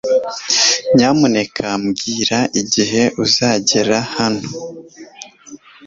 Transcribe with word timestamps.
Nyamuneka 0.95 1.65
mbwira 1.83 2.37
igihe 2.61 3.03
azagera 3.23 3.97
hano 4.15 4.47